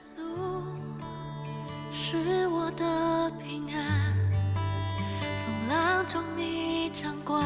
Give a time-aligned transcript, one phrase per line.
[0.00, 0.20] 稣
[1.92, 4.14] 是我的平安，
[5.44, 7.44] 风浪中你掌管，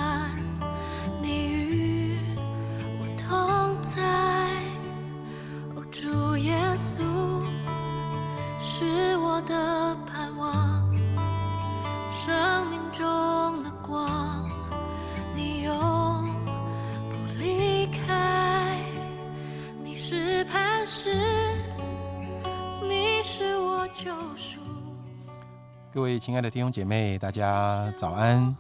[25.91, 28.55] 各位亲爱的弟兄姐妹，大家早安！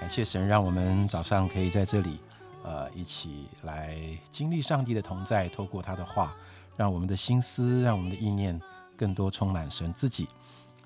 [0.00, 2.20] 感谢神，让我们早上可以在这里，
[2.62, 3.98] 呃，一起来
[4.30, 6.32] 经历上帝的同在，透过他的话，
[6.76, 8.58] 让我们的心思，让我们的意念
[8.96, 10.28] 更多充满神自己。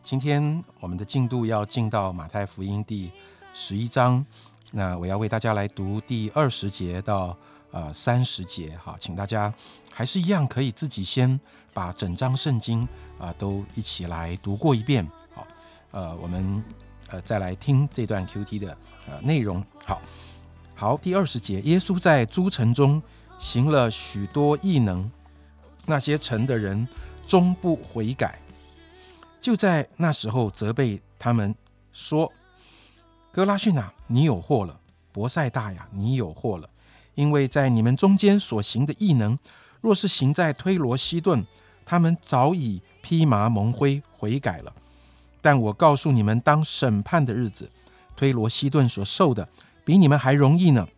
[0.02, 3.12] 今天我们的进度要进到马太福音第
[3.52, 4.24] 十一章，
[4.72, 7.36] 那我要为大家来读第二十节到
[7.70, 9.52] 呃三十节，好，请大家
[9.92, 11.38] 还是一样可以自己先
[11.74, 12.88] 把整章圣经
[13.18, 15.08] 啊、都一起来读过一遍，
[15.94, 16.62] 呃，我们
[17.08, 19.64] 呃再来听这段 QT 的呃内容。
[19.84, 20.02] 好，
[20.74, 23.00] 好，第二十节，耶稣在诸城中
[23.38, 25.08] 行了许多异能，
[25.86, 26.86] 那些城的人
[27.28, 28.40] 终不悔改，
[29.40, 31.54] 就在那时候责备他们
[31.92, 32.32] 说
[33.30, 34.76] ：“哥拉逊啊，你有祸了；
[35.12, 36.68] 伯赛大呀，你有祸了，
[37.14, 39.38] 因为在你们中间所行的异能，
[39.80, 41.46] 若是行在推罗西顿，
[41.84, 44.74] 他们早已披麻蒙灰悔改了。”
[45.44, 47.70] 但我告诉你们，当审判的日子，
[48.16, 49.46] 推罗西顿所受的
[49.84, 50.88] 比你们还容易呢。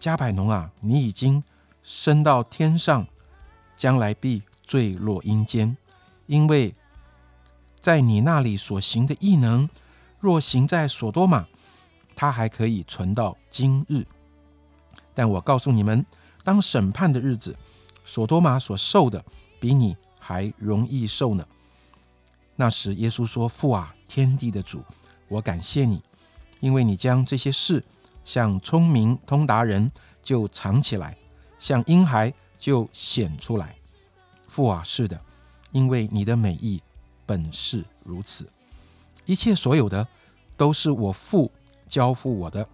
[0.00, 1.44] 加百农啊，你已经
[1.84, 3.06] 升到天上，
[3.76, 5.76] 将来必坠落阴间，
[6.26, 6.74] 因为
[7.80, 9.68] 在你那里所行的异能，
[10.18, 11.46] 若行在所多玛，
[12.16, 14.04] 他还可以存到今日。
[15.14, 16.04] 但我告诉你们，
[16.42, 17.54] 当审判的日子，
[18.04, 19.24] 所多玛所受的
[19.60, 21.46] 比你还容易受呢。
[22.60, 24.84] 那时，耶稣说：“父啊，天地的主，
[25.28, 26.02] 我感谢你，
[26.60, 27.82] 因为你将这些事
[28.22, 29.90] 向聪明通达人
[30.22, 31.16] 就藏起来，
[31.58, 33.74] 向婴孩就显出来。
[34.46, 35.18] 父啊，是的，
[35.72, 36.82] 因为你的美意
[37.24, 38.46] 本是如此。
[39.24, 40.06] 一切所有的
[40.58, 41.50] 都是我父
[41.88, 42.68] 交付我的，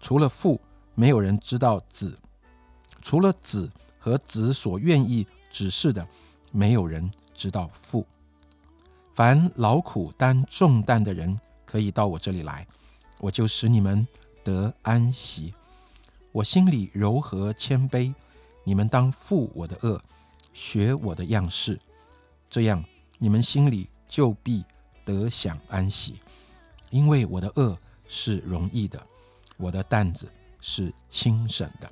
[0.00, 0.60] 除了父，
[0.94, 2.12] 没有人知道子；
[3.02, 3.68] 除了子
[3.98, 6.06] 和子所愿意指示的，
[6.52, 8.06] 没有人知道父。”
[9.16, 12.66] 凡劳苦担重担的人，可以到我这里来，
[13.16, 14.06] 我就使你们
[14.44, 15.54] 得安息。
[16.32, 18.12] 我心里柔和谦卑，
[18.62, 19.98] 你们当负我的恶，
[20.52, 21.80] 学我的样式，
[22.50, 22.84] 这样
[23.16, 24.62] 你们心里就必
[25.02, 26.20] 得享安息。
[26.90, 27.74] 因为我的恶
[28.06, 29.02] 是容易的，
[29.56, 31.90] 我的担子是轻省的。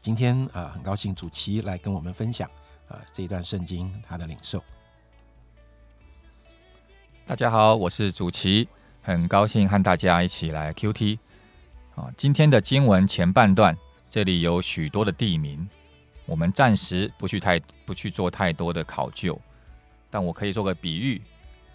[0.00, 2.50] 今天啊、呃很高兴主席来跟我们分享
[2.88, 4.60] 啊、呃这一段圣经他的领受。
[7.30, 8.66] 大家好，我是主奇，
[9.02, 11.16] 很高兴和大家一起来 QT
[11.94, 12.10] 啊。
[12.16, 13.78] 今天的经文前半段，
[14.10, 15.68] 这里有许多的地名，
[16.26, 19.40] 我们暂时不去太不去做太多的考究，
[20.10, 21.22] 但我可以做个比喻，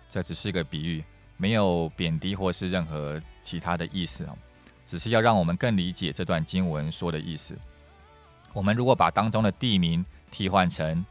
[0.10, 1.02] 这只是个比喻，
[1.38, 4.36] 没有贬低或是任何其他的意思啊，
[4.84, 7.58] 只是要让我们更理解这段经文说的意思。
[8.52, 11.06] 我们如果把当中的地名替换成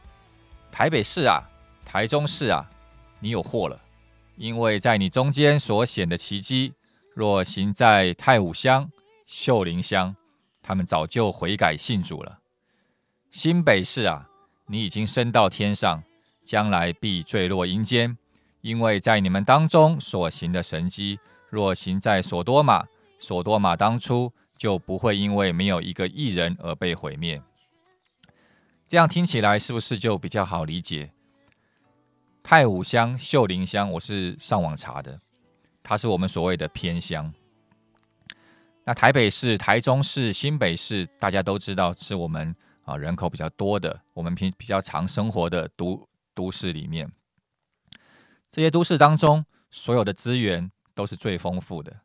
[0.71, 1.41] 台北市啊、
[1.83, 2.63] 台中市啊，
[3.19, 3.81] 你有货了。
[4.37, 6.73] 因为在你中间所显的奇迹，
[7.13, 8.91] 若行在太武乡、
[9.25, 10.15] 秀林乡，
[10.61, 12.39] 他们早就悔改信主了。
[13.31, 14.29] 新北市啊，
[14.67, 16.03] 你已经升到天上，
[16.43, 18.17] 将来必坠落阴间，
[18.61, 21.19] 因为在你们当中所行的神迹，
[21.49, 22.85] 若行在所多玛，
[23.19, 27.41] 所多玛当初就不会因为没有一个艺人而被毁灭。
[28.87, 31.11] 这样听起来是不是就比较好理解？
[32.47, 35.19] 太武乡、秀林乡，我是上网查的，
[35.81, 37.33] 它是我们所谓的偏乡。
[38.83, 47.11] 那台北市、台中市、新北市，大家都知道是我们啊人口比较多的，我们平比较常生活的都都市里面。
[48.51, 52.01] 这些都市当中，所有的资源都是最丰富的，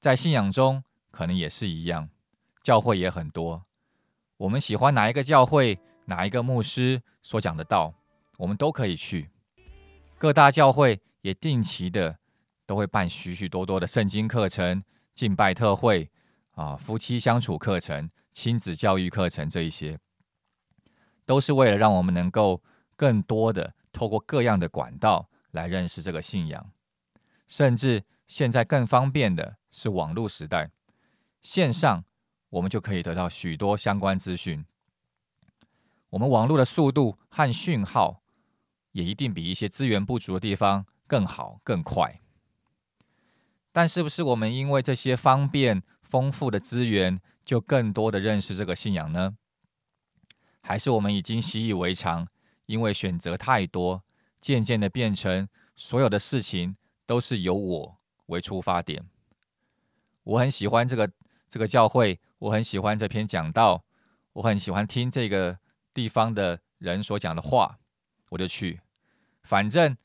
[0.00, 2.08] 在信仰中可能也是一样，
[2.62, 3.66] 教会也很多。
[4.38, 7.92] 我们喜欢哪一个教会、哪一个牧师所讲的道，
[8.38, 9.28] 我们都可以去。
[10.20, 12.18] 各大教会也定期的
[12.66, 14.84] 都会办许许多多的圣经课程、
[15.14, 16.10] 敬拜特会
[16.50, 19.98] 啊、夫妻相处课程、亲子教育课程这一些，
[21.24, 22.62] 都是为了让我们能够
[22.96, 26.70] 更多的透过各样的管道来认识这个信仰。
[27.48, 30.70] 甚至现在更方便的是网络时代，
[31.40, 32.04] 线上
[32.50, 34.66] 我们就可以得到许多相关资讯。
[36.10, 38.22] 我们网络的速度和讯号
[38.92, 42.20] 也一定比一些资源不足的地方更好更快。
[43.72, 49.36] 但是不是我们因为这些方便丰富的资源，就更多的认识这个信仰呢？
[50.60, 52.28] 还是我们已经习以为常，
[52.66, 54.02] 因为选择太多，
[54.40, 56.76] 渐渐的变成所有的事情
[57.06, 59.04] 都是由我为出发点？
[60.24, 61.10] 我很喜欢这个
[61.48, 63.84] 这个教会，我很喜欢这篇讲道，
[64.34, 65.58] 我很喜欢听这个
[65.94, 67.78] 地方的人所讲的话，
[68.30, 68.80] 我就去。
[69.42, 69.96] 反正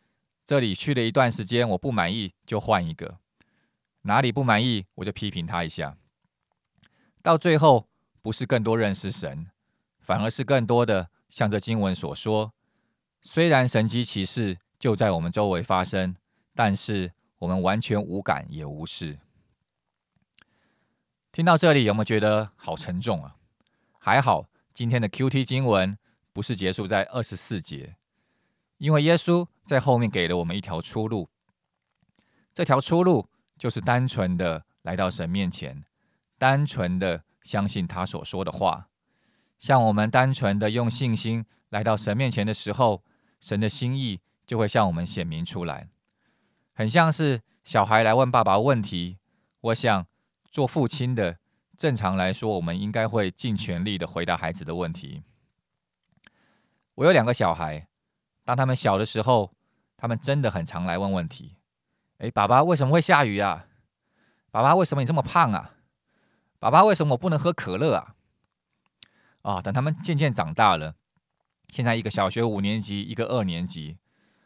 [0.46, 3.20] 这里去了一段时间，我不满意就换一个。
[4.04, 5.98] 哪里不满意，我就批评他一下。
[7.24, 7.90] 到最后，
[8.22, 9.50] 不是更多认识神，
[10.00, 12.54] 反而是更多的像这经文所说：
[13.24, 16.16] 虽然神迹奇事就在我们周围发生，
[16.54, 19.18] 但是我们完全无感也无视。
[21.32, 23.36] 听到这里，有没有觉得好沉重啊？
[23.98, 25.98] 还好，今天的 Q T 经文
[26.32, 27.96] 不是结束在二十四节，
[28.78, 31.30] 因为耶稣在后面给了我们一条出路。
[32.54, 33.30] 这条出路。
[33.58, 35.86] 就是单纯的来到神面前，
[36.38, 38.90] 单纯的相信他所说的话。
[39.58, 43.02] 像我们单纯的用信心来到神面前的时候，
[43.40, 45.88] 神的心意就会向我们显明出来。
[46.74, 49.20] 很像是小孩来问爸爸问题，
[49.62, 50.06] 我想
[50.52, 51.38] 做父亲的，
[51.78, 55.24] 正常来说，我们应该会尽全力的回答孩子的问题。
[56.96, 57.88] 我有两个小孩，
[58.46, 59.52] 当他们小的时候，
[59.98, 61.58] 他们真的很常来问问题。
[62.20, 63.68] 哎，爸爸，为什么会下雨啊？
[64.52, 65.72] 爸爸，为什么你这么胖啊？
[66.60, 68.16] 爸爸，为什么我不能喝可乐啊？
[69.42, 70.96] 啊，等他们渐渐长大了，
[71.70, 73.98] 现在一个小学五年级，一个二年级，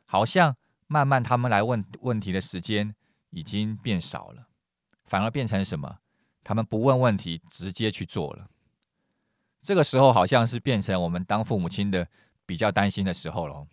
[0.06, 0.56] 好像
[0.88, 2.95] 慢慢他们来问问题的时间
[3.30, 4.48] 已经变少了，
[5.06, 6.00] 反而变成什么？
[6.44, 8.48] 他们不问问题，直接去做了。
[9.62, 12.07] 这个时候好像是变成我们当父母亲的
[12.45, 13.68] 比较担心的时候了，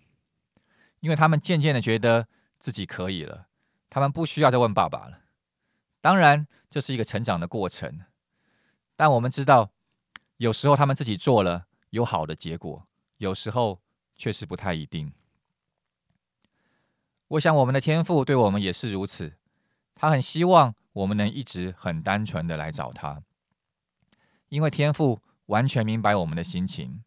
[1.00, 2.28] 因为他们渐渐的觉得
[2.58, 3.48] 自己可以了。
[3.88, 5.20] 他们不需要再问爸爸了。
[6.00, 8.00] 当然，这是一个成长的过程。
[8.94, 9.72] 但我们知道，
[10.36, 12.86] 有时候他们自己做了有好的结果，
[13.18, 13.80] 有时候
[14.14, 15.12] 确实不太一定。
[17.28, 19.34] 我想，我们的天赋对我们也是如此。
[19.94, 23.22] 他很希望我们能一直很单纯的来找他，
[24.48, 27.02] 因为天赋完全明白我们的心情。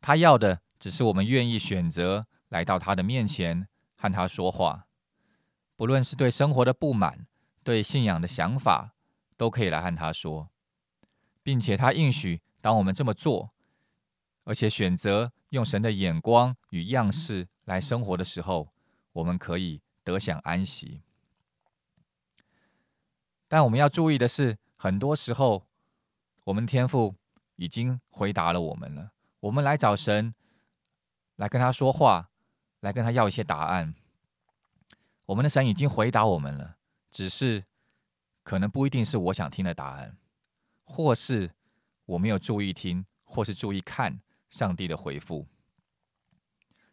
[0.00, 3.66] 他要的只是我们愿意选择来到他的面前，
[3.96, 4.86] 和他说话。
[5.74, 7.26] 不论是对生活的不满，
[7.64, 8.94] 对信仰的想法，
[9.36, 10.50] 都可以来和他说，
[11.42, 13.50] 并且他应许，当我们这么做，
[14.44, 18.72] 而且选择用神的眼光与样式来生活的时候，
[19.14, 21.02] 我们可以得享安息。
[23.48, 25.66] 但我们要注意的是，很多时候，
[26.44, 27.16] 我们天父
[27.56, 29.10] 已经回答了我们了。
[29.40, 30.36] 我们来找神，
[31.34, 32.30] 来跟他说话，
[32.84, 33.94] 来跟他要一些答案。
[35.24, 36.76] 我们的神已经回答我们了，
[37.10, 37.64] 只是
[38.42, 40.18] 可能不一定是我想听的答案，
[40.84, 41.54] 或是
[42.04, 44.20] 我没有注意听，或是注意看
[44.50, 45.46] 上帝的回复。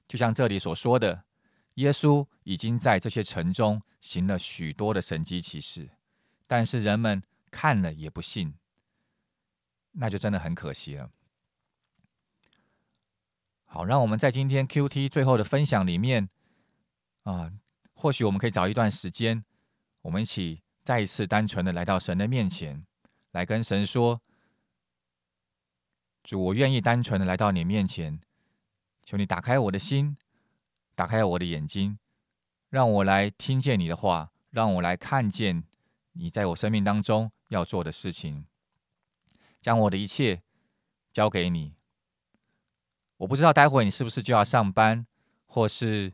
[0.08, 1.26] 就像这里所说的，
[1.74, 5.90] 耶稣已经在这些城中行了许多的神迹奇事，
[6.48, 8.54] 但是人们看了也不信，
[9.92, 11.12] 那就真的很可惜了。
[13.74, 16.30] 好，让我们在今天 Q T 最后的分享里面
[17.24, 17.54] 啊。
[17.94, 19.46] 或许我们可以找一段时间，
[20.02, 22.86] 我们一起再一次单纯的来到神的面前，
[23.32, 24.22] 来跟神说
[26.22, 28.20] ：“主，我愿意单纯的来到你面前，
[29.04, 30.18] 求你打开我的心，
[30.94, 31.98] 打开我的眼睛，
[32.70, 35.64] 让我来听见你的话，让我来看见
[36.12, 38.46] 你在我生命当中要做的事情，
[39.62, 40.42] 将我的一切
[41.14, 41.76] 交给你。
[43.22, 45.06] 我不知道待会你是不是就要上班，
[45.46, 46.12] 或是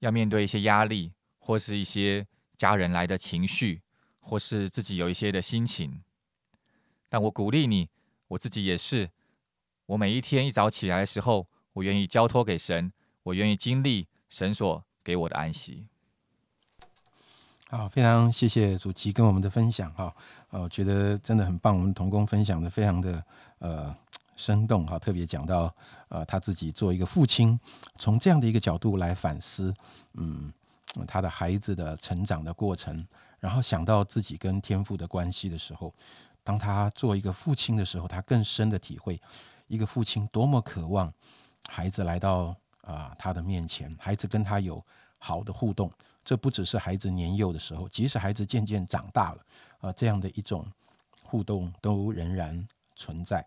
[0.00, 1.12] 要面对一些压力。”
[1.44, 2.24] 或是一些
[2.56, 3.82] 家人来的情绪，
[4.20, 6.00] 或是自己有一些的心情，
[7.08, 7.90] 但我鼓励你，
[8.28, 9.10] 我自己也是。
[9.86, 12.92] 我每一天一早起来的时候，我愿意交托给神，
[13.24, 15.88] 我愿意经历神所给我的安息。
[17.68, 20.14] 好，非常谢谢主席跟我们的分享哈，
[20.50, 23.24] 呃，我觉得真的很棒，我们同工分享的非常的
[23.58, 23.92] 呃
[24.36, 25.74] 生动哈，特别讲到
[26.08, 27.58] 呃他自己做一个父亲，
[27.98, 29.74] 从这样的一个角度来反思，
[30.14, 30.52] 嗯。
[31.08, 33.02] 他的孩子的成长的过程，
[33.40, 35.90] 然后想到自己跟天父的关系的时候，
[36.44, 39.18] 当他做一个父亲的时候，他更深的体会，
[39.68, 41.10] 一个父亲多么渴望
[41.66, 44.84] 孩子来到啊他的面前，孩子跟他有
[45.16, 45.90] 好的互动。
[46.22, 49.38] 这不只是孩子年幼的时候，即使孩子渐渐长大了，
[49.80, 50.62] 啊，这样的一种
[51.22, 53.42] 互动都仍然存在。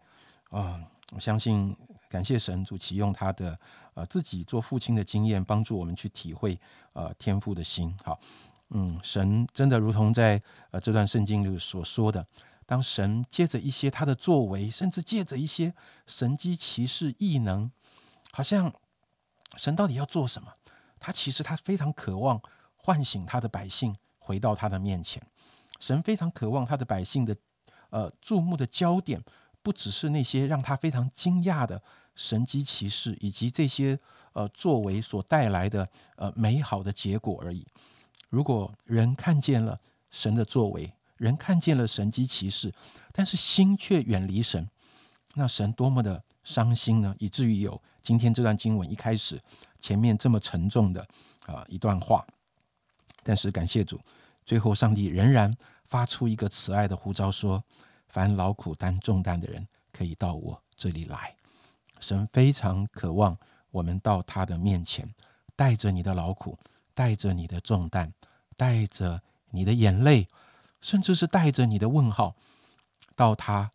[0.50, 1.76] 啊，我相信
[2.10, 3.60] 感谢神主启用他的
[3.94, 6.60] 呃自己做父亲的经验，帮助我们去体会
[6.94, 7.94] 呃天父的心。
[8.04, 8.20] 好，
[8.70, 12.26] 嗯，神真的如同在呃这段圣经里所说的，
[12.66, 15.74] 当神借着一些他的作为，甚至借着一些
[16.08, 17.70] 神机骑士异能，
[18.32, 18.74] 好像
[19.58, 20.54] 神到底要做什么？
[21.00, 22.42] 他其实他非常渴望
[22.78, 25.22] 唤醒他的百姓回到他的面前。
[25.80, 27.36] 神非常渴望他的百姓的
[27.90, 29.22] 呃注目的焦点。
[29.66, 31.82] 不只是那些让他非常惊讶的
[32.14, 34.00] 神机骑士，以及这些
[34.34, 37.66] 呃作为所带来的呃美好的结果而已。
[38.30, 39.82] 如果人看见了
[40.12, 42.72] 神的作为，人看见了神机骑士，
[43.12, 44.70] 但是心却远离神，
[45.34, 47.16] 那神多么的伤心呢？
[47.18, 49.42] 以至于有今天这段经文一开始
[49.82, 51.02] 前面这么沉重的
[51.48, 52.24] 啊一段话。
[53.24, 54.00] 但是感谢主，
[54.46, 55.52] 最后上帝仍然
[55.86, 57.64] 发出一个慈爱的呼召说。
[58.16, 61.36] 凡劳苦担重担的人，可以到我这里来。
[62.00, 63.38] 神非常渴望
[63.72, 65.14] 我们到他的面前，
[65.54, 66.58] 带着你的劳苦，
[66.94, 68.14] 带着你的重担，
[68.56, 70.30] 带着你的眼泪，
[70.80, 72.38] 甚至是带着你的问号，
[73.18, 73.70] 到他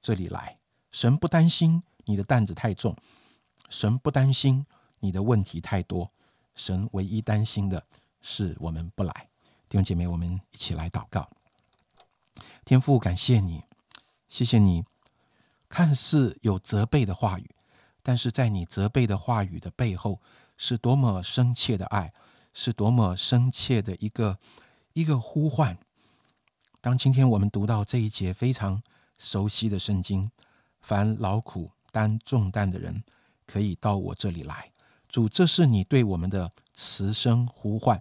[0.00, 0.56] 这里来。
[0.92, 2.94] 神不担心你的担子太重，
[3.70, 4.64] 神不担心
[5.00, 6.08] 你的问题太多，
[6.54, 7.84] 神唯一担心的
[8.20, 9.12] 是我们不来。
[9.68, 11.28] 弟兄姐妹，我们一起来祷告。
[12.64, 13.64] 天父，感谢你。
[14.30, 14.84] 谢谢你，
[15.68, 17.50] 看似有责备的话语，
[18.00, 20.20] 但是在你责备的话语的背后，
[20.56, 22.12] 是多么深切的爱，
[22.54, 24.38] 是多么深切的一个
[24.92, 25.76] 一个呼唤。
[26.80, 28.80] 当今天我们读到这一节非常
[29.18, 30.30] 熟悉的圣经，
[30.80, 33.02] 凡劳苦担重担的人，
[33.46, 34.70] 可以到我这里来。
[35.08, 38.00] 主，这是你对我们的慈声呼唤。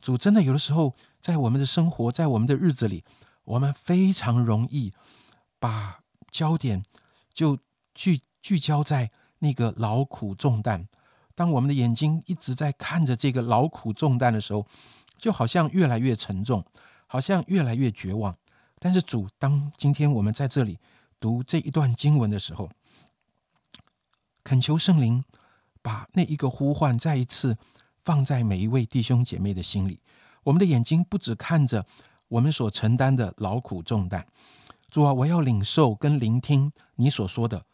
[0.00, 3.04] 主，真的有的时候，在我们的生活，在我们的日子里，
[3.42, 4.92] 我们非常容易。
[5.60, 6.00] 把
[6.32, 6.82] 焦点
[7.32, 7.56] 就
[7.94, 10.88] 聚聚焦在那个劳苦重担。
[11.36, 14.66] 当我们的眼睛一直在看着这个劳苦重担的时候，
[15.16, 16.64] 就好像越来越沉重，
[17.06, 18.36] 好像越来越绝望。
[18.78, 20.78] 但是主，当今天我们在这里
[21.20, 22.70] 读这一段经文的时候，
[24.42, 25.22] 恳求圣灵
[25.82, 27.56] 把那一个呼唤再一次
[28.02, 30.00] 放在每一位弟兄姐妹的心里。
[30.42, 31.84] 我们的眼睛不只看着
[32.28, 34.26] 我们所承担的劳苦重担。
[34.90, 37.64] 主啊，我要领受跟聆听你所说的，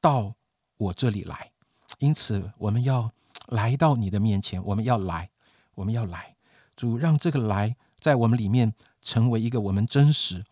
[0.00, 0.34] 到
[0.76, 1.52] 我这里来。
[1.98, 3.12] 因此，我们要
[3.48, 5.30] 来到你的面前，我们要来，
[5.74, 6.34] 我们要来。
[6.74, 10.44] 主，让这个来在我们里面成为一个我们真实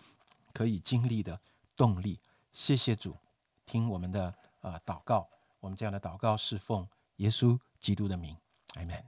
[0.53, 1.41] 可以经历的
[1.75, 2.21] 动力。
[2.53, 3.17] 谢谢主，
[3.65, 5.27] 听我们的呃祷告。
[5.61, 8.37] 我们这样的祷告是奉耶稣基督的名，
[8.75, 9.03] 阿门。